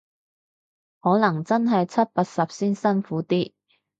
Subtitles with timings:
[1.01, 3.53] 可能真係七八十先辛苦啲